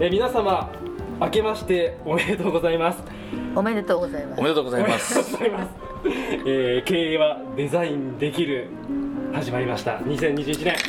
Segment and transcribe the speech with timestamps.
[0.00, 0.70] えー皆様
[1.20, 3.02] 明けましておめでとうございます。
[3.54, 5.18] おめでとうございますおめでとうございまおす。
[6.46, 8.68] えー経営はデザインできる
[9.34, 9.98] 始まりました。
[9.98, 10.84] 2021年おめでとうございま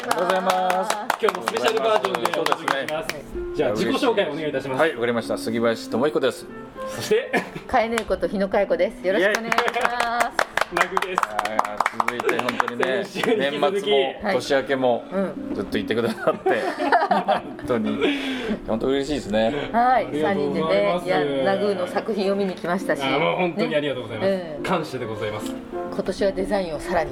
[0.00, 3.08] すおめでとうございます今日もスペシャルバージョンでお届けします。
[3.54, 4.80] じゃあ自己紹介お願いいたします。
[4.80, 5.36] はい、わかりました。
[5.36, 6.46] 杉林智彦です。
[6.88, 7.30] そして
[7.68, 10.01] かえねえこと日野かえ子ですよろしくお願いします
[10.74, 11.22] ナグです。
[11.98, 16.50] 続いて本当にね、年末もはい年明けもうんずっといてくださって、
[17.08, 17.98] 本当に
[18.66, 19.70] 本当嬉しいですね。
[19.72, 24.30] はい三人でねいやナグーの作品を見に来ましたし本当にありがとうございます。
[24.30, 25.52] ねうん感謝でございます。
[25.92, 27.10] 今年はデザインをさらに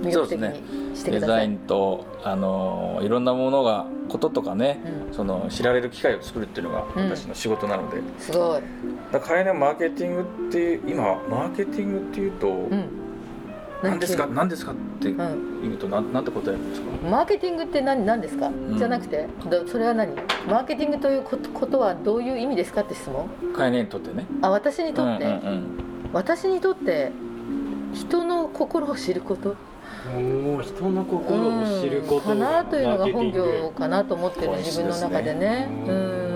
[0.00, 5.14] 魅力的そうですにしてくデザイださいンとあのいろんなものがこととかね、うん。
[5.14, 7.10] その知られる機会を作るっていうのがうん。
[7.10, 8.62] 私の仕事なので、すごい。
[9.12, 12.88] だからねマーケティングって今マーケティングっていうと、うん。
[13.82, 14.26] 何ですか？
[14.26, 15.62] 何何ですかってうん。
[15.62, 16.88] 言うとなんなんて答えるんですか？
[17.08, 18.76] マーケティングって何何ですか、ん。
[18.76, 20.14] じゃなくてどそれは何？
[20.48, 23.28] マーケティングということことはどういう意味ですかって質問？
[23.54, 24.26] 会にとってね。
[24.42, 25.66] あ私にとって、うんうん。
[26.12, 27.12] 私にとって
[27.94, 29.54] 人の心を知ること？
[30.14, 36.28] もう人の心を知ることかなというのが本業かなと思ってる自分の中でねうん。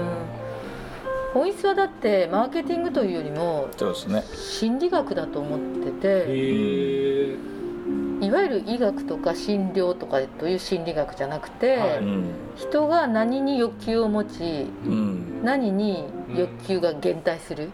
[1.32, 4.22] 本質はだってマーケティングというよりもそうですね。
[4.34, 7.36] 心理学だと思ってへてえ
[8.20, 12.00] いわゆる医学とか診療とかという心理学じゃなくて、
[12.54, 15.42] 人が何に欲求を持ちうん。
[15.42, 16.04] 何に
[16.36, 17.70] 欲求が減退する、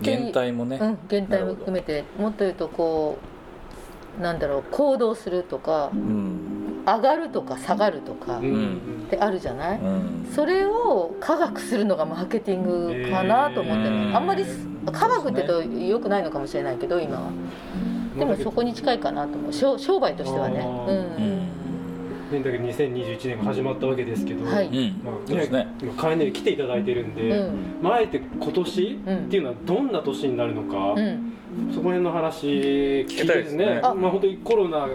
[0.00, 0.78] 減退もね。
[0.80, 3.33] うん、減退も含めてもっと言うとこう
[4.20, 6.40] なんだろう行動するとかうん。
[6.86, 9.06] 上がるとか下がるとかっうん。
[9.08, 10.28] てあるじゃない、うん。
[10.34, 12.62] それを科学するのがマーケティン
[13.06, 14.44] グかなと思ってる、えーあんまり
[14.92, 17.30] 科学って言うと良くないのかもしれないけど今は。
[18.18, 19.52] でもそこに近いかなと思う。
[19.52, 20.60] 商商売としてはね。
[20.60, 21.63] うん。
[22.38, 24.66] ね、だけど2021年が始まったわけですけど、はい。
[24.66, 25.00] うん。
[25.04, 27.78] まあね今カエネに来ていただいてるんで、うん。
[27.82, 31.34] まああえて今年うんっていうのはどんな年になるのか、うん。
[31.72, 33.66] そこら辺の話聞きたいですね。
[33.66, 34.88] ねまあ本当にコロナは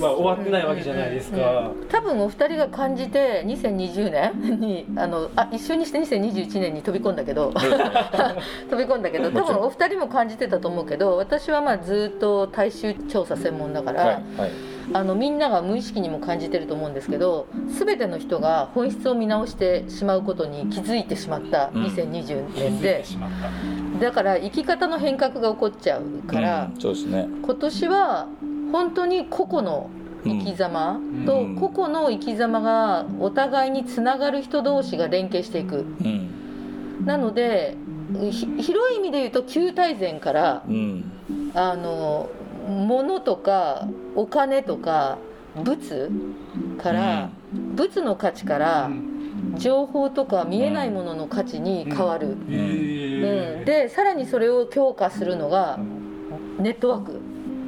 [0.00, 7.52] 終わってないわけじゃないですか、多分お二人が感じて2020年にあのあ一緒にして2021年に飛び込んだけど
[8.70, 14.50] 飛び込んだけど多分お二人も感じてたと思うけど私はまあずっと大衆調査専門だから、はいはい。
[14.94, 17.46] あのみんなが無意識にも感じてると思うんですけど
[17.78, 21.84] 全ての人が本質を見直してしまうことに気づいてしまったうん。
[21.84, 22.94] 2020気づい年で。
[23.00, 24.04] て、しまった。
[24.04, 26.80] だから生き方の変革が起こっちゃうから、うん。
[26.80, 27.28] そうですね。
[27.42, 28.28] 今年は
[28.72, 29.90] 本当に個々の
[30.24, 31.56] 生き様とうん。
[31.56, 35.78] 個々の生き様がお互いにつながる人同士が連携していく。
[36.00, 37.04] うん。
[37.04, 37.76] なので
[38.30, 41.12] ひ広い意味で言うと旧大前からうん。
[41.54, 42.28] あの
[42.68, 43.88] 物とか
[44.18, 45.18] お金とか
[45.54, 45.76] 物
[46.76, 48.90] から、物の価値から
[49.56, 52.36] 情報とか見えないものの価値に変わる、へうん。
[53.62, 55.78] ーでさらにそれを強化するのが
[56.58, 57.20] ネットワーク、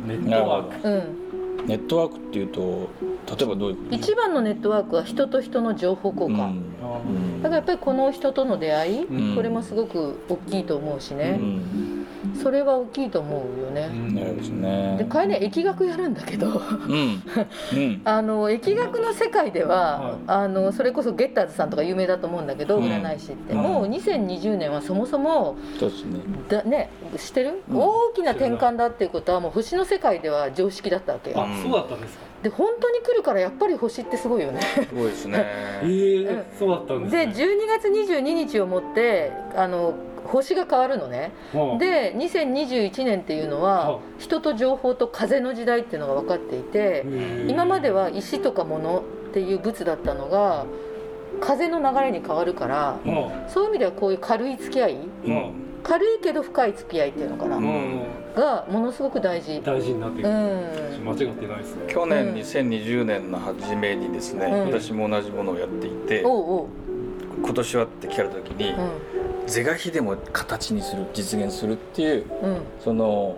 [0.08, 0.88] ネットワーク。
[0.88, 2.88] うん、ネットワークっていうと
[3.28, 3.94] 例えばどういうこと？
[3.94, 7.42] 一番のネットワークは人と人の情報交換、うん。
[7.42, 9.36] だからやっぱりこの人との出会い、うん。
[9.36, 11.99] これもすごく大きいと思うしうね、ん。
[12.42, 14.96] それは大きいと思うよね、なるですね。
[14.98, 16.48] で彼ね疫学やるんだけど。
[16.48, 17.22] うん。
[17.72, 18.02] うん。
[18.04, 20.14] あの疫学の世界では、はい。
[20.26, 22.84] あのそれこそゲッターズさんとか有名だと思うんだけど、うん。
[22.84, 26.20] 占い師って、うんもう2020年はそもそもそうですね。
[26.48, 27.78] だね知ってる、うん。
[27.78, 32.30] 大きな転換だっていうことはもう星の世界では常識だったわけあそうだったんですか？
[32.42, 34.60] で本当に来るからやっぱり星ってすごいよね。
[34.88, 35.44] すごいですね。
[35.82, 36.44] えーうん。
[36.58, 39.92] そうだったんですでね12月22日をもってあの
[40.30, 41.32] 星が変わるのね。
[41.52, 41.78] はあ。
[41.78, 47.04] で2021年っていうのはは人と情報と風の時代っていうのが分かっていて
[47.48, 50.66] 今までは石とか物っていう物だったのが
[51.40, 54.96] 風の流れに変わるからはそういう意味ではこういう軽い付き合い
[55.82, 58.02] 軽いけど深い付き合いっていうのかな、あうん。
[58.34, 59.60] がものすごく大事。
[59.62, 61.04] 大事になってうくるん。
[61.04, 61.84] 間違ってないですね。
[61.88, 64.64] 去年うん2020年の初めにですね、うん。
[64.66, 66.66] 私も同じものをやっていて、おうおう、
[67.42, 72.60] 今年はって聞かれた時に、う是が非でも形にする実現するっていううん。
[72.82, 73.36] その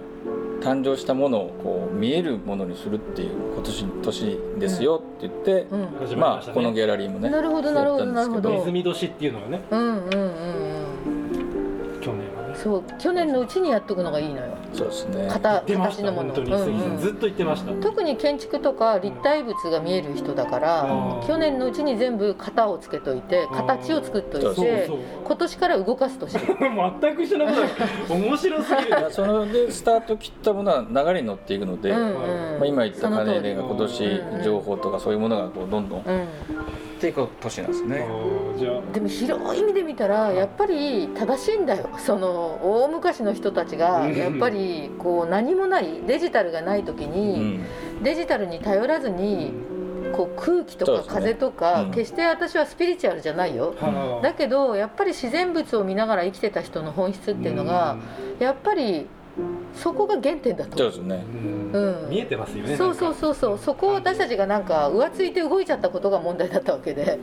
[0.61, 5.87] 誕生したものをこう見えるものにするっていう今年年ですよって言って、うん。
[5.99, 8.51] 始まりまあこのギャラリーもねなるほどなるほどやったんですけなるほど。
[8.51, 9.63] ネズミ年っていうのがね。
[9.71, 10.82] うんうんうんうん
[12.63, 14.57] そう去年のうちにやっとくのがいいのよ。
[14.73, 15.27] そうですね。
[15.29, 16.33] 形のもの。
[16.33, 16.99] 本当に、うんうん。
[16.99, 17.73] ずっと言ってました。
[17.83, 21.27] 特に建築とか立体物が見える人だからうん。
[21.27, 24.89] 去年のうちに全部型をつけといて形を作っといて
[25.25, 29.11] 今年から動かす年 全く一緒なことだ面白すぎる。
[29.11, 32.15] そのでスタート切ったものは流れに乗っていくので、うんうん。
[32.15, 32.19] ま
[32.63, 36.29] あ、今言ったパネルが今年情報とかそういうものがこうどんどんうん
[37.03, 38.07] っていく年なんですね。
[38.93, 41.89] でも広い意味で見たらやっぱり正しいんだよ。
[41.99, 42.29] その
[42.63, 44.15] 大昔の人たちがうん。
[44.17, 47.65] やっぱりこう何もないデジタルがない時うにん。
[48.03, 49.53] デジタルに頼らずに
[50.13, 51.91] こう空気とか風とかうん。
[51.91, 53.75] 決して私はスピリチュアルじゃないよ。
[53.81, 54.23] はあ。
[54.23, 57.97] だけどやっぱり自然物を見ながら生きてた人の本質っていうのが
[58.39, 59.09] やっぱり
[59.75, 60.77] そこが原点だと。
[60.79, 61.25] そうですね。
[61.73, 62.03] うん。
[62.05, 62.11] うん。
[62.11, 63.59] 見えてますよねそうそうそうそう。
[63.59, 67.19] そこを私たちがなんか浮ついて動いちゃったことが問題だったわけで。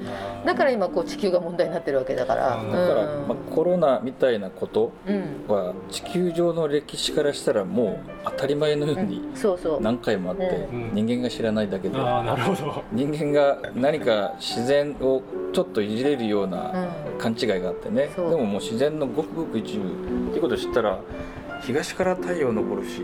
[0.45, 2.55] だから今こう地球が問題になってるわけだから。
[2.57, 2.71] うん。
[2.71, 5.45] だから、うんまあ、コロナみたいなことうん。
[5.47, 9.81] は地球上の歴史からしたらもう当たり前のようにそうそう。
[9.81, 10.91] 何回もあって、うん。
[10.93, 12.83] 人間が知らないだけで、ああなるほど。
[12.91, 15.21] 人間が何か自然を
[15.53, 16.87] ちょっといじれるよううなん。
[17.19, 18.29] 勘違いがあってね、そう。
[18.29, 19.89] でももう自然のごくごく一部。
[20.29, 20.99] っていうことを知ったら
[21.61, 23.03] 東から太陽昇るし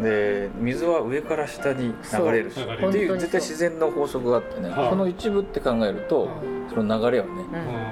[0.00, 3.18] で水は上から下に流れるしっていうう。
[3.18, 4.90] 絶対自然の法則があってね、はい。
[4.90, 6.28] その一部って考えると、
[6.68, 7.32] その流れはね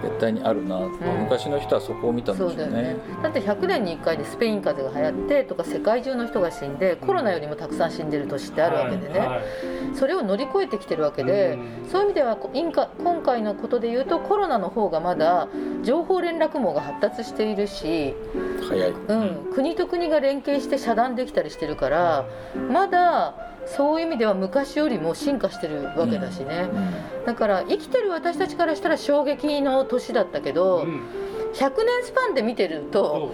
[0.02, 0.08] うん。
[0.08, 0.92] 絶対にあるなうん。
[1.22, 2.96] 昔の人はそこを見たんでしょそうねね。
[3.22, 9.28] だって100年に1回でスペイン風邪が流行ってとか世界中の人が死んでコロナよりもたくさん死んでる年ってあるわけでね、はい。
[9.28, 9.40] はい
[9.94, 11.88] それを乗り越えてきてるわけで、うん。
[11.88, 15.48] そういう意味では今回のことで言うとコロナの方がまだ
[15.84, 18.14] 情報連絡網が発達しているし、
[19.08, 19.52] うん。
[19.54, 21.94] 国と国が連携して遮断できたりしてるから
[22.70, 23.35] まだ
[23.67, 26.69] そういう意味では昔よりも進化してるわけだしね、
[27.25, 31.02] だから生きてる私たちからしたら衝撃の年だったけど、うん。
[31.55, 33.32] 100年スパンで見てると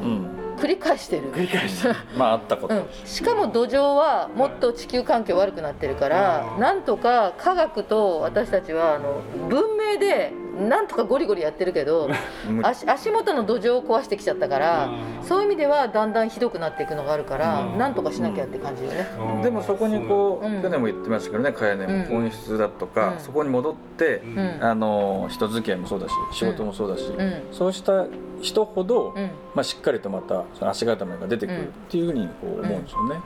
[0.59, 1.33] 繰り返してる。
[1.33, 6.61] 繰り返して まああったこと、うん、しかも土壌はもっと地球環境悪くなってるから、うん。
[6.61, 12.09] なんとか科学と私たちはあの文明でなんとかゴリゴリやってるけど
[12.63, 15.25] 足足元の土壌を壊してきちゃったから、うん。
[15.25, 17.79] そういう意味ではだんだんひどくなっていくのがあるから、うん。
[17.79, 19.07] なんとかしなきゃって感じよね。
[19.37, 19.43] うん。
[19.43, 20.63] でもそこにこう、うん。
[20.63, 23.21] 去年も言ってましたけどね茅根もうん本質だとか、うん。
[23.21, 24.23] そこに戻って
[24.61, 27.43] あの人付き合いもそうだし仕事もそうだし、うん。
[27.53, 28.07] そうした
[28.41, 29.31] 人ほど、うん。
[29.55, 33.21] まあ、しっかりとまたその足固めが出てくるっていうふうにこう思うんですよね。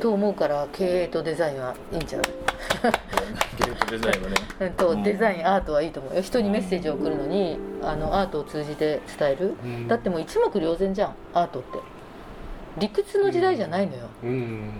[0.00, 2.28] と思うから経営とデザインはいいんじゃない
[3.58, 4.36] ゲートデザインはね。
[4.60, 6.22] うんとうんデザインアートはいいと思うよ。
[6.22, 11.78] 人にメッセージを送るのにあのアートを通じて伝える、ほどねだってもう一目瞭然じゃんアートって。
[12.78, 14.70] 理屈の時代じゃないのよ、うん。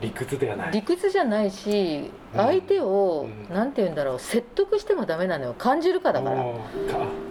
[0.00, 0.72] 理屈ではない。
[0.72, 2.40] 理屈じゃないしうん。
[2.40, 3.72] 相手をうん。
[3.72, 5.54] て言うんだろう説得してもダメなのよ。
[5.56, 6.44] 感じるかだから。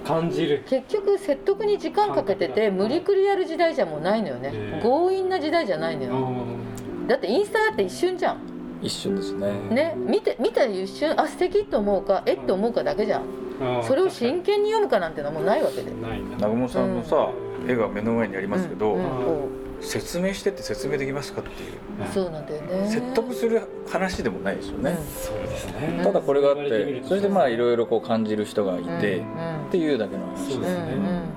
[0.06, 0.64] 感じる。
[0.68, 4.52] 結局説得に時間かけてて無理くりやる時代じゃもうないのよね。
[4.54, 7.08] ええ強引な時代じゃないのうよん。
[7.08, 8.38] だってインスタだって一瞬じゃん
[8.82, 9.52] 一瞬ですね。
[9.70, 13.22] ね見て見た一瞬あ素敵と思うかえって思うかだけじゃん。
[13.22, 15.92] うんそれを真剣に読むかなんてのはもうないわけで。
[15.92, 16.36] ないな。
[16.38, 17.30] 南雲さんのさ、
[17.68, 19.02] 絵が目の前にありますけど、うん。
[19.02, 19.62] うん。
[19.82, 21.74] 説明してって説明できますかっていう。
[22.12, 22.88] そうなんだよね。
[22.88, 25.96] 説得する話でもないですよね、そうですね。
[26.00, 29.68] うんただこれがあってそれでまあいろいろこう感じる人がいて、うん。
[29.68, 30.66] っていうだけの話ですね。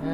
[0.04, 0.13] うんうん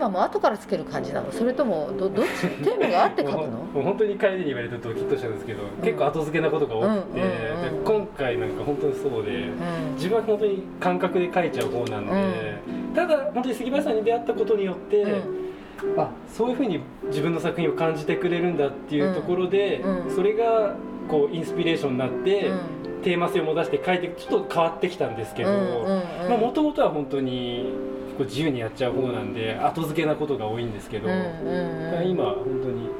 [0.00, 1.30] ーマも後からつける感じなの？
[1.30, 2.48] それともどどっち？
[2.64, 3.48] テーマがあって書くの？
[3.48, 9.94] もう本当に帰りに言われるとドキッとしたんですけど、結構後付けなことが多くて、うんうん今回なんか本当にそうで、うん。
[9.94, 12.62] 自分は本当に感覚で書いちゃう方なんで、
[12.94, 16.00] ただ本当に杉林さんに出会ったことによって、うん。
[16.00, 20.06] あそういうふうに自分の作品を感じてくれるんだっていうところで、うん。
[20.06, 20.14] うん。
[20.14, 20.74] それが
[21.08, 22.60] こうインスピレーションになって、うん。
[23.02, 27.72] テーマ性も出して書いてちょっと変わってきたんですけどうんうんうんもともとは本当に
[28.20, 32.10] こう自由にやっちゃう方なんで後付けなことが多いんですけど、うんうんうん。
[32.10, 32.90] 今本当に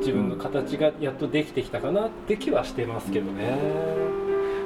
[0.00, 3.58] 自分の形がやっとできてきたかなって気はしてますけどね。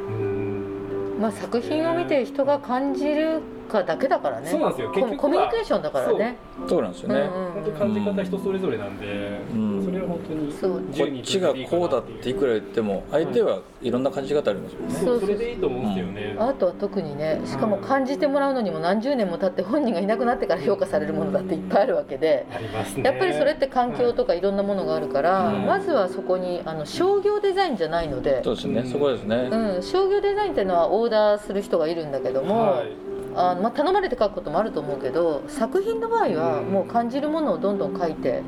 [0.08, 1.16] うん。
[1.20, 4.48] まあ作品を見て人が感じるかだけだからね。
[4.48, 4.90] そうなんですよ。
[4.90, 6.36] 結局はココミュニケーションだからね。
[6.68, 6.82] そう。
[6.82, 9.83] なんですよね、うん本当に感じ方人それぞれなんで、うん。
[9.83, 10.72] そ本当にそう。
[10.72, 16.36] こっちがこうだっていくら言っても相手はいろんな感じ方ありますよね、そうそれでいいと思うんですよね。
[16.38, 23.02] アートは特にねしかも感じてもらうのにも何十年も経って本人がいなくなってから評価されるものだっていっぱいあるわけでありますね。
[23.04, 25.66] やっぱりそれって環境とかいろんなものがあるから、うん。
[25.66, 38.42] まずはそこにあの商業デザインじゃないのでそうですね、うんそこですね、うん、商業デザインっていうのはオーダーする人がいるんだけども、はいあのまあ、頼まれて書くこともあると思うけど作品の場合はもう感じるものをどんどん書いて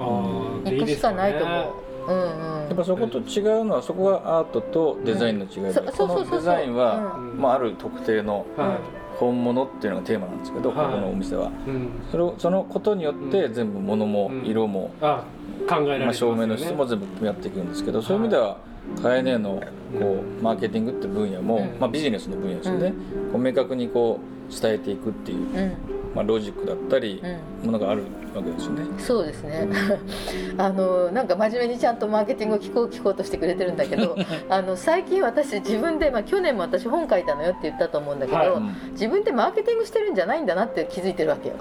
[0.65, 1.87] いくしかないと思う。
[2.09, 2.69] うんうん。
[2.69, 7.41] やっぱそこと違うのはそこがアートとデザインの違いで、うそうそうそうのデザインは、うん。
[7.41, 8.79] まあ、ある特定のは
[9.19, 10.87] 本物っていうのがテーマなんですけど、はい。
[10.87, 11.51] ここのお店は。
[11.67, 11.91] うん。
[12.11, 14.47] それをそのことによって全部物もうん。
[14.47, 15.25] 色も、あ
[15.69, 18.59] 考えられてま照明の質も全部やっていくんですけど、そういう意味では
[19.03, 19.61] カエネの
[19.99, 21.81] こうマーケティングって分野も、うん。
[21.81, 22.93] まあ、ビジネスの分野ですよね、
[23.33, 25.73] こう明確にこう伝えていくっていう、うん。
[26.15, 27.67] まあ、ロジックだったりうん。
[27.67, 28.85] ものがあるわけですよね。
[28.99, 29.69] そうですね。
[30.59, 34.17] あのなんか真面目にちゃんとマーケティングを聞こう聞こうとしてくれてるんだけど
[34.49, 38.51] あの最近私自分で、まあ、去年も私本書いたのよって言ったと思うんだけど、はい。
[38.93, 41.55] 自分でマーケティングしてるんじゃないんだなって気づいてるわけよ。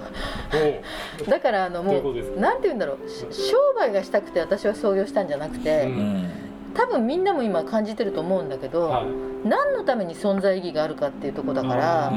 [1.26, 3.08] おだからあのもううなんて言うんだろう。
[3.08, 6.45] し商売がしたくて私は創業したんじゃなくて、ううん
[6.76, 9.06] 多分みんなも今感じてると思うんだけど、はい。
[9.48, 12.12] 何のために存在意義があるかっていうところだから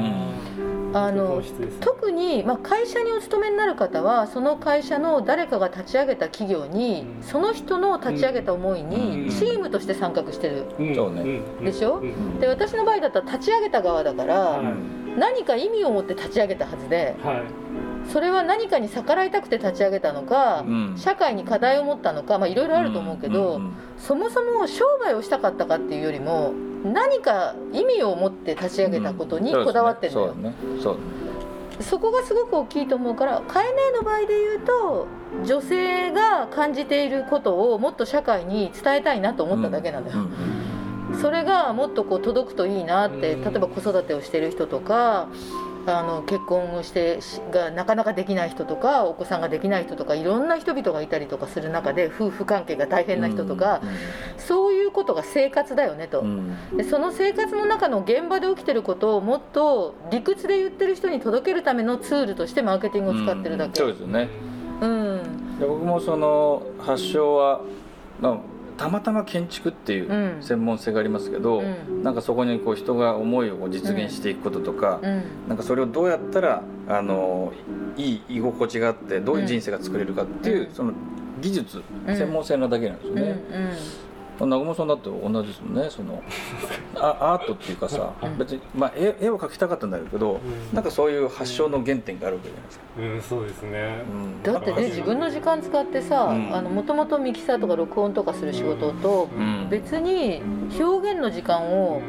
[0.92, 1.40] あの
[1.80, 7.22] 特に、まあ、会社にお勤めになる方はその会社の誰かが立ち上げた企業に、うん。
[7.22, 8.88] その人の立ち上げた思いうん。
[9.26, 11.64] にチームとして参画してる、うん。
[11.64, 11.98] でしょ？
[11.98, 12.40] うん。
[12.40, 14.64] で私の場合だったら立ち上げた側だから、はい。
[15.18, 17.42] 何か意味を持って立ち上げたはずではい
[18.12, 20.94] それは何かに逆らいたくて立ち上げたのか、うん。
[20.96, 26.52] 社会に課題を持ったのかまあいろいろあると思うけど、んんそもそも商売をしたかったかっていうよりも
[26.84, 30.54] 何か意味を持って立ち上げたことにこだわってるのよ、そうだね。
[30.82, 31.04] そうだね。
[31.80, 35.06] そこがすごく大きいと思うからカエネの場合で言うと
[35.46, 40.26] 女性が感じていることをもっと社会に伝えたいなと思っただけなのよ、
[41.12, 41.18] うん。
[41.20, 43.44] それがもっとこう届くといいなってうん。
[43.44, 45.28] 例えば子育てをしてる人とか
[45.86, 53.80] あの結婚をしてしがなかなかできない人とかお子さんができない人とかいろんな人々がいたりとかする中で夫婦関係が大変な人とか、
[54.36, 56.20] そういうことが生活だよねと。
[56.20, 56.56] うん。
[56.72, 63.78] うんでその生活の中の現場で起きてることをもっと理屈で言ってる人に届けるためのツールとしてマーケティングを使ってるだけ。
[63.78, 64.28] そうですよね。
[64.80, 65.58] うん。
[65.58, 67.60] で僕もその発祥は、
[68.20, 68.38] まあ、
[68.80, 70.42] たまたま建築っていううん。
[70.42, 72.02] 専門性がありますけど、うん。
[72.02, 75.22] なんかそこにこう人が思いを実現していくこととか、うん。
[75.48, 77.52] なんかそれをどうやったらあの
[77.98, 80.94] いい居心地があってどういう人生が作れるかっていう、うんその
[81.42, 82.16] 技術、うん。
[82.16, 83.20] 専門性なだけなんですようん。
[83.20, 83.36] ね。
[84.46, 86.22] 南雲さんだって同じですもんねその。
[86.96, 88.38] あアートっていうかさ、うん。
[88.38, 90.74] 別に、まあ、絵絵を描きたかったんだけど、うん。
[90.74, 92.84] なんかそういう発祥の原点があるわけじゃないですか。
[92.98, 94.04] うんそうですね。
[94.12, 94.42] うん。
[94.42, 96.74] だってね自分の時間使ってさうん。
[96.74, 99.68] もともとミキサーとか録音とかする仕事とうん。
[99.70, 100.42] 別に
[100.78, 102.02] 表現の時間うをん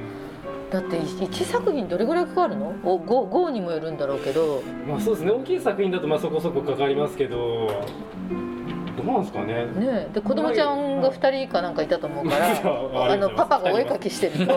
[0.71, 2.73] だって1作品どれぐらいかかるの？
[2.85, 4.61] お 5, 5にもよるんだろうけど。
[4.87, 5.31] まあそうですね。
[5.31, 7.67] 大きい作品だとまあそこそこかかりますけど
[9.03, 9.65] どうなんですかね。
[9.65, 12.47] ねで子供ちゃんが2人かなんかいたと思うから
[13.11, 14.53] あのパパがお絵描きしてると。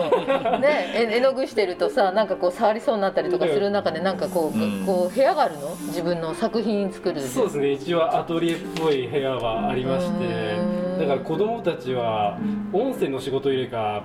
[0.59, 4.85] ね絵絵の具してるとさなんかこう触りそうになったりとかする中でなんかこう,、うん。
[4.85, 5.69] こう部屋があるの？
[5.87, 7.71] 自分の作品作るそうですね。
[7.71, 12.37] 一応アトリエっぽい部屋はありましてうんだから子供たちは
[12.71, 14.01] 音声の仕事よりか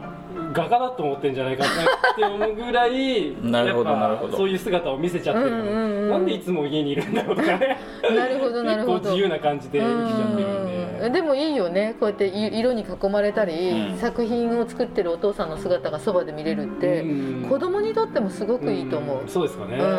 [0.53, 4.37] 画家だと思ってんじゃないかって思うぐらい なるほどやっぱなるほど。
[4.37, 5.67] そういう姿を見せちゃってるうんうん
[6.05, 7.79] うんなんでいつも家にいるんだろうとかね。
[8.17, 9.11] なるほどなるほど。
[9.11, 10.29] 自由な感じで生きちゃってる。
[10.30, 11.13] んうん。
[11.13, 11.21] で。
[11.21, 11.95] でもいいよね。
[11.99, 13.99] こうやってい色に囲まれたり、うん。
[13.99, 17.49] 作品を作ってるお父さんの姿がそばで見れるって、うん。
[17.49, 19.29] 子供にとってもすごくいいと思う、ん。
[19.29, 19.81] そうですかね、うん。
[19.81, 19.93] だか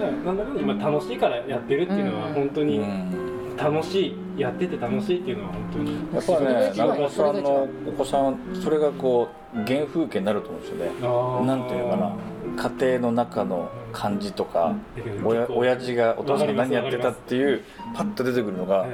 [0.00, 2.34] らなんだかんだ今楽しいからやってるっていうのはうん。
[2.34, 5.92] 本当にうん楽しいやってて楽しいっていうのは本当に。
[5.92, 11.46] やっぱりねそれが一番長尾さんのお子さんそれがこう原風景になると思うんですよね。
[11.46, 12.16] なんていうのかな。
[12.54, 15.26] 家庭の中の感じとかうん。
[15.26, 17.62] 親結構親父がお父さんが何やってたっていう
[17.94, 18.86] パッと出てくるのが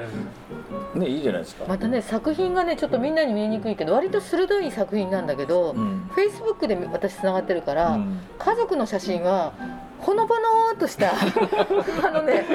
[0.95, 1.65] えねいいじゃないですか。
[1.67, 6.09] またね作品がねちょっとみんなに見えにくいけど割と鋭い作品なんだけど、うん。
[6.11, 8.21] フェイスブックで私つながってるから、うん。
[8.38, 9.53] 家族の写真は
[10.00, 11.12] ほのぼのとした
[12.07, 12.47] あのねね。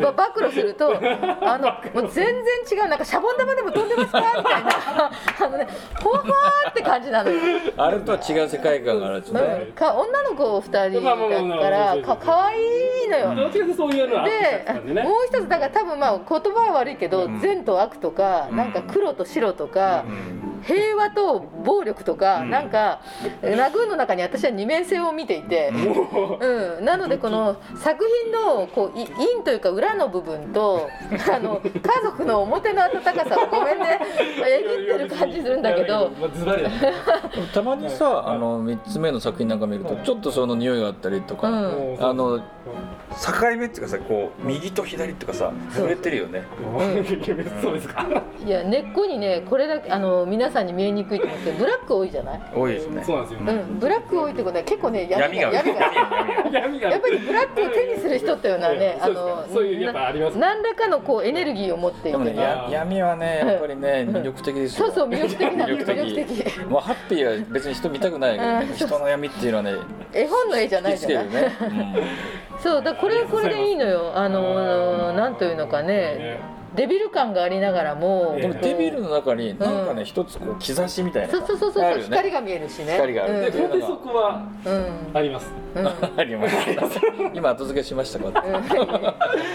[0.00, 0.94] ば暴露すると
[1.40, 1.68] あの
[2.02, 2.26] もう全
[2.66, 5.10] 然違うなんかシャボン玉でも飛んでますかみたいな。
[5.46, 5.68] あのね
[6.02, 7.40] ほわほわーって感じなのよ、
[7.76, 9.64] あれとは違う世界観があるね。
[9.68, 17.40] うん、か女の子2人だからかかわいいのよ、うんでもう一つだから多分まあ言葉は悪いけど、うん。
[17.40, 22.50] 善と悪とか、うんなんか黒と白とか、うん平和と暴力とか、うん。
[22.50, 23.00] なんか
[23.42, 25.70] ラグーンの中に私は二面性を見ていて、
[26.40, 26.84] うん。
[26.84, 30.88] なのでこの作品のこうい陰というか裏の部分と
[31.34, 31.70] あの家
[32.02, 34.00] 族の表の温かさをごめんね
[34.46, 36.10] 絵ってる感じするんだけど。
[37.54, 41.96] たまにさあの3つ目の作品なんか見るとちょっとその匂いがあったりとか、うん。
[42.00, 42.42] あの境
[43.56, 46.44] 目っていうかさこう右と左とかさ触れてるよね。
[47.62, 48.06] そうですか？
[48.44, 52.40] いや根っこにねこれだけあの皆さんに見えにくいと思うんですけどブラック多いじゃない？
[52.54, 53.02] 多いですね。
[53.04, 53.44] そうなんですよ。
[53.44, 60.38] ねうんブラック多いってことは結構ね闇が闇が闇が闇が闇がやっぱりブラックを手にする人っていうのはね、あのそういうやっぱあります。
[60.38, 62.34] な何らかのこうエネルギーを持っていてでもね
[62.70, 64.86] 闇はねやっぱりね魅力的ですよ。
[64.86, 65.98] そうそう魅力的なの魅力的。
[65.98, 66.58] 魅力的。
[66.66, 68.74] もうハッピーは別に人見たくないけど、うん。
[68.74, 69.74] 人の闇っていうのはね
[70.12, 71.52] 絵本の絵じゃないじゃない？
[72.62, 74.12] そうだこれはこれでいいのよ。
[74.16, 76.40] あのなんというのかね、
[76.74, 78.34] デビル感がありながらも。
[78.34, 82.92] うん、でもデビルの中になんかね一つこう兆しみたいなそうそうそうそう、光が見えるしね。
[82.94, 83.34] 光がある。
[83.34, 83.52] うん。
[83.52, 84.72] で本当にそこはうん。
[84.72, 85.50] うんあります。
[86.16, 86.56] あります。
[87.34, 88.28] 今後付けしましたか？
[88.28, 88.50] う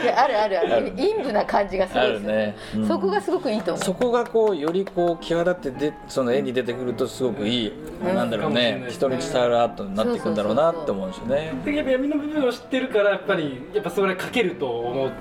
[0.05, 0.85] やあるあるあある。
[0.85, 2.27] る陰部な感じがすあごいでする。
[2.29, 2.87] ね、うん。
[2.87, 3.83] そこがすごくいいと思う。
[3.83, 8.15] そこがこうよりこう際立ってでその絵に出てくるとすごくいい、うん。
[8.15, 11.53] なんだろうね人に伝わるアートになっていくんだろうなって思うんですよね。
[11.65, 15.11] でやっぱ闇の部分を知ってるからやっぱりやっぱそれかけると思っ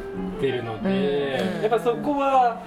[0.41, 2.63] てるので、うんやっぱそこは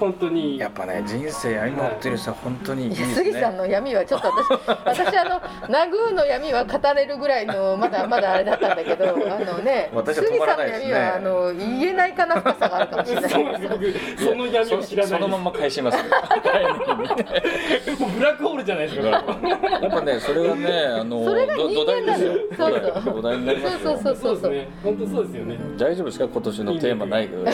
[0.00, 0.58] 本当に。
[0.58, 10.26] やっぱね人生闇持ってる人は本当にいいです杉さんねの闇はちょっと私私あのナグーの闇は語れるぐらいのまだまだあれだったんだけどあのね私ね。
[10.26, 13.30] 杉さんの闇はあの言えないかな深さがあるかもしれない。
[13.30, 15.12] その闇を知らない。
[15.12, 15.98] そのまま返します。
[15.98, 16.04] よ
[17.98, 19.24] もうブラックホールじゃないですかやっ
[19.90, 22.32] ぱねそれがねあのそれが人間土台ですよ。
[22.58, 23.14] なのよそうそう。
[23.14, 23.80] 土台になりますよ。
[23.84, 24.68] そうそうそうですね。
[24.82, 25.58] 本当そうですよね。
[25.78, 26.28] 大丈夫ですか？
[26.28, 27.44] 今年のテーマないけど。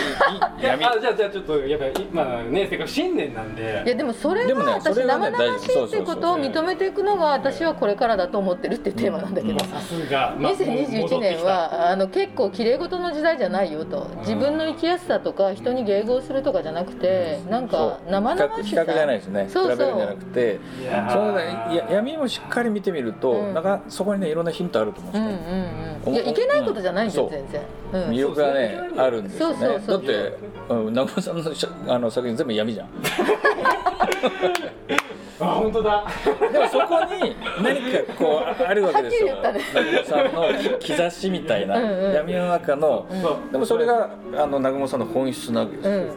[0.61, 1.93] 闇あじゃあじゃあちょっとやっぱり
[2.25, 3.83] まあねせっかく新年なんで。
[3.85, 9.59] いやでもそれでもねが私生々しいっていうことを認めていくのが私はこれからだと思ってるっていうテーマなんだけど、うん。
[9.59, 14.09] さすが、まあ2021年はあの結構綺麗事の時代じゃないよと。
[14.21, 18.85] 自分の生きやすさとか人に迎合するとかじゃなくてなんか生々しさ。
[18.85, 19.47] 比較じゃないですね。
[19.49, 19.77] そうそう。
[19.77, 20.61] 比べるんじゃなくて。
[20.81, 21.13] いやー。
[21.13, 21.43] そのね
[21.77, 23.55] や闇もしっかり見てみると、うん。
[23.55, 27.63] なんかそこにねいろんなヒントあると思うんうんですね、うんうんいやいけないことじゃないんだよ全然、
[27.93, 28.11] うん。
[28.11, 29.57] 魅力がねそうそうあるんですよね。
[29.59, 29.99] そうそうそう。
[29.99, 30.39] だって
[30.71, 32.89] うん南雲さんのしゃ あの作品全部闇じゃん。
[35.41, 36.07] あ本当だ。
[36.53, 39.37] でもそこに何かこうあるわけですよ。
[39.37, 42.13] はっきり言ったね南雲さんの兆しみたいなうんうん。
[42.13, 43.07] 闇の中の
[43.51, 46.13] でもそれがあの南雲さんの本質なわけですうんよ、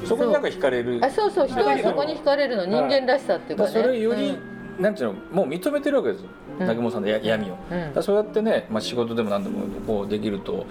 [0.00, 0.06] うん。
[0.06, 0.98] そこになんか惹かれる。
[1.00, 1.48] あそうそう。
[1.48, 4.36] 人はそこに惹かれるの人間らしさっていうだかねそれより、
[4.80, 6.28] なんていうのもう認めてるわけですよ。
[6.54, 6.58] うん。
[6.60, 7.80] 南雲さんのや闇を、うん。
[7.80, 10.66] だからそうやってね、まあ、仕事でも何でもこうできると、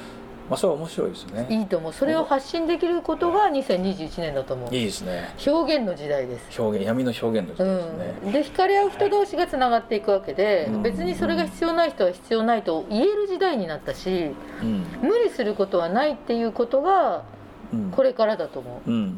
[0.49, 1.47] まあ、それは面白いですね。
[1.49, 1.93] いいと思う。
[1.93, 4.75] それを発信できることが2021年だと思う。
[4.75, 5.33] いいですね。
[5.45, 6.61] 表現の時代です。
[6.61, 14.85] 表現闇の表現の時代ですね、うん、で惹かれ合う人同士がつながっていくわけで、うん別にそれが必要ない人は必要ないと言える時代になったしうん。
[15.01, 17.23] 無理することはないっていうことが
[17.71, 17.91] うん。
[17.91, 18.91] これからだと思う。
[18.91, 19.17] ん。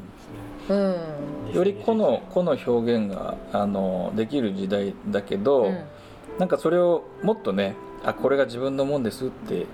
[0.69, 1.53] ううん。
[1.53, 5.83] より個の個の表現があのできる時代だけど、うん。
[6.37, 9.65] なんかそれをもっとねあこれが自分のもんですって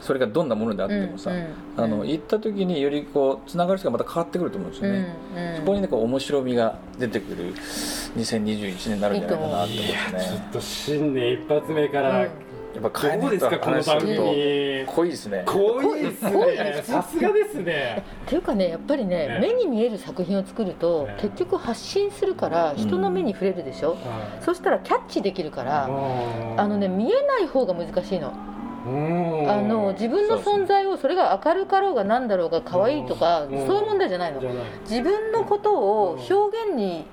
[0.00, 5.56] それがどんなものであってもさ、うんうんあの言った時によりこうつながる人がまた変わってくると思うんですよね、うんうん。
[5.56, 7.54] そこにねこう面白みが出てくる。
[8.16, 12.48] 2021年になるんじゃないかなと思うんいですやちょねっと新年一発目から、うん。
[12.74, 15.42] やっぱ変えないとどうですかこの話すると濃いですね。
[15.46, 16.82] 濃いですね。
[16.84, 18.04] さすがですね。
[18.26, 19.38] っていうかねやっぱりねね。
[19.40, 21.16] 目に見える作品を作るとね。
[21.20, 23.96] 結局発信するから人の目に触れるでしょ、
[24.40, 25.84] そしたらキャッチできるから
[26.56, 28.32] あのね見えない方が難しいの
[28.86, 33.66] あの自分の存在をそれが明るかろうが何だろうが可愛いとかうん。
[33.66, 34.40] そういう問題じゃないの。
[34.88, 37.04] 自分のことを表現に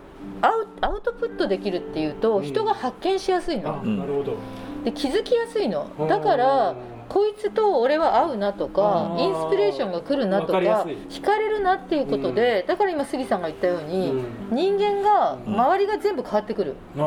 [0.41, 2.43] アウアウトプットできるっていうとうん。
[2.43, 3.81] 人が発見しやすいあの。
[3.83, 4.35] うんなるほど。
[4.83, 5.87] で気づきやすいの。
[6.07, 6.75] だから
[7.07, 14.13] こいつと俺は合うなとかインスピレーションが来るなとか惹かれるなっていうことでだから今杉さんが言ったようにう
[14.53, 14.55] ん。
[14.55, 16.71] 人間が周りが全部変わってくる。
[16.71, 17.03] うみ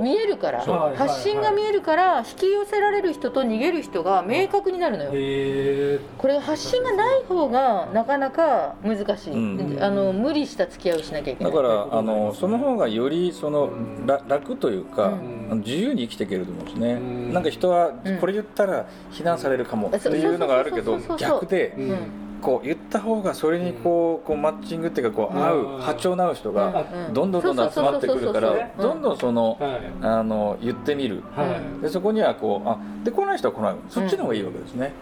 [0.00, 0.60] 見えるから
[0.94, 5.12] 発信が見えるから引き寄せられる人と逃げる人が明確になるのあよ。
[5.14, 6.00] へえ。
[6.18, 9.36] これ発信がない方がなかなか難しい、う
[9.78, 9.82] ん。
[9.82, 11.52] あの無理した付き合いをしなきゃいけない。
[11.52, 13.70] だからあのその方がよりその
[14.06, 15.08] ら楽というか、
[15.50, 15.62] うん。
[15.64, 17.32] 自由に生きていけると思うんですね、うん。
[17.32, 18.18] なんか人はうん。
[18.18, 27.14] これ言ったら非難されるかもってそういうのがあるけど逆でうんうんこう言った方がそれにこうこうマッチングっていうかこう合ううん波長の合う人がうん。
[27.14, 29.80] どんどんどんどん集まってくるからどんどんそのはい。
[30.02, 31.22] あの言ってみる。
[31.34, 31.46] は
[31.80, 31.82] い。
[31.82, 33.74] でそこにはこうあで来ない人は来ない。
[33.88, 34.92] そっちの方がいいわけですね、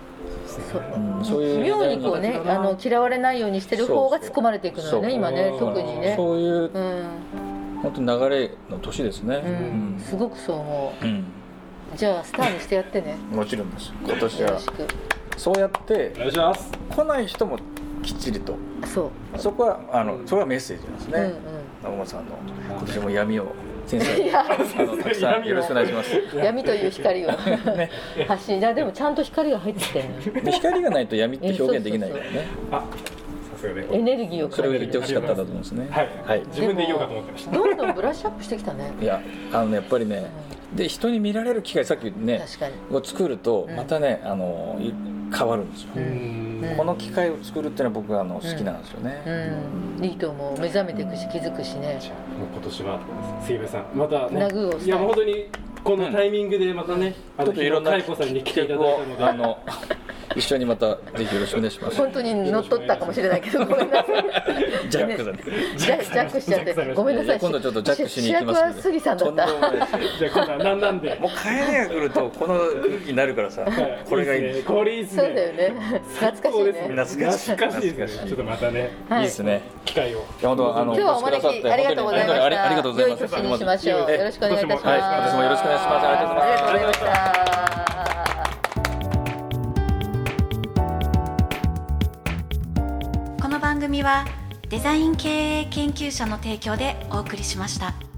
[0.46, 6.14] そううんそういう妙にこうねあの嫌われないようにしてる方が突っ込まれていくのよそうね今ね特にね。
[6.16, 11.05] そういううん、本当に流れの年ですね、うん、すごくそう思う。
[11.07, 11.09] ん。
[11.18, 11.24] う
[11.96, 13.16] じゃあスターにしてやってね。
[13.33, 13.92] もちろんです。
[14.05, 14.48] 今年は。
[14.48, 14.87] よろしく
[15.40, 16.70] そうやってお願いします。
[16.90, 17.59] 来ない人も
[18.03, 18.55] きっちりと。
[18.85, 19.38] そう。
[19.38, 21.33] そこはあのそれはメッセージですね、
[21.83, 22.07] うんうん。
[22.07, 22.33] さんの
[22.68, 23.46] 今年も闇を
[23.87, 24.44] 先生あ
[24.85, 26.37] のたくさんよろしくお願いします。
[26.37, 27.31] 闇という光を
[28.29, 32.85] 発信でもちゃんと光が入ってきたよねで光がないと闇って表現できないからねあ
[33.92, 35.88] エネルギーをそれを言ってほしかったんだと思うんですね。
[35.90, 36.42] はい、はい。
[36.48, 37.50] 自分で言おうかと思ってました。
[37.53, 38.92] どんどんブラッシュアップしてきたね。
[39.00, 39.20] いや
[39.53, 40.31] あのねやっぱりね
[40.74, 42.96] で人に見られる機会さっきね確かに。
[42.96, 43.76] を作るとうん。
[43.76, 44.92] またねあのい
[45.36, 45.90] 変わるんですよ。
[46.76, 49.22] この機会を作るっていうのは僕はあの好きなんですよね、
[49.98, 50.04] うん。
[50.04, 50.60] いいと思う。
[50.60, 51.98] 目覚めていくし気づくしね。
[52.38, 53.00] もう今年は
[53.44, 54.48] 杉部さんまたね
[54.82, 55.46] いいや本当に
[55.82, 59.24] このタイミングでまたね、あのちょっといろんな佳代子さんに来ていただいたので。
[59.24, 59.58] あの
[60.36, 61.96] 一緒にまたぜひよろしくお願いします。
[61.96, 64.88] 本当に乗っ取ったかもしれないけどごめんなさい。
[64.88, 65.42] ジャックさんね。
[65.76, 66.94] ジャックしちゃって。
[66.94, 67.40] ごめんなさい。
[67.40, 71.14] 今度ちょっとジャックしに行きます主役は杉さんだったじゃあ今度は何なんで。
[71.20, 73.66] もう帰りが来るとこの空気になるからさ。
[74.08, 74.62] これがいい。
[74.62, 75.22] これいいですね。
[75.22, 75.74] そうだよね。
[76.20, 76.72] 懐かしいね。
[76.72, 76.80] ね。
[76.80, 78.28] 懐かしい懐かしいですね。
[78.28, 79.20] ちょっとまたねはい。
[79.20, 79.62] いいですね。
[79.84, 80.18] 機会を。
[80.18, 82.44] いや本当あの今日はお招きありがとうございました。
[82.44, 83.20] ありがとうございます。
[83.22, 84.10] 良い年にしましょう。
[84.10, 84.86] えよろしくお願いいたします。
[84.86, 85.00] はい。
[85.00, 86.06] 私もよろしくお願いします。
[86.06, 87.79] ありがとうございました
[93.80, 94.26] 組は
[94.68, 98.09] デザイン経営研究者の提供でお送りしました。